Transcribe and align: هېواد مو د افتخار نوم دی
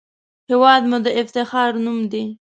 هېواد 0.49 0.81
مو 0.89 0.97
د 1.05 1.07
افتخار 1.21 1.71
نوم 1.85 1.99
دی 2.11 2.23